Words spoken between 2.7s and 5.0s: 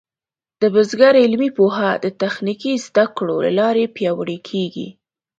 زده کړو له لارې پیاوړې کېږي.